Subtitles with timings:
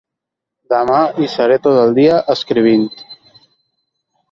[0.73, 2.89] Demà hi seré tot el dia, escrivint.